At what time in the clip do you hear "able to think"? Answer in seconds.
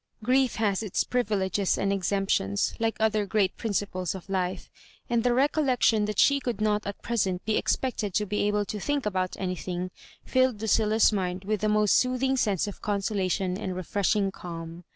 8.47-9.05